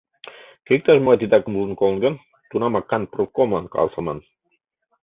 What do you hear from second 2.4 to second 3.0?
тунамак